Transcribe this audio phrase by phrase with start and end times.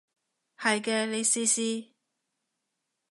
[0.57, 1.89] 係嘅，你試試